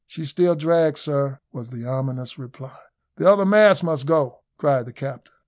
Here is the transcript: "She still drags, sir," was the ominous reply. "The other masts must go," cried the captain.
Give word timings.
"She 0.07 0.25
still 0.25 0.55
drags, 0.55 0.99
sir," 0.99 1.41
was 1.53 1.69
the 1.69 1.85
ominous 1.85 2.39
reply. 2.39 2.75
"The 3.17 3.31
other 3.31 3.45
masts 3.45 3.83
must 3.83 4.07
go," 4.07 4.39
cried 4.57 4.87
the 4.87 4.93
captain. 4.93 5.35